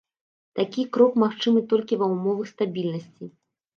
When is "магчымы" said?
1.23-1.63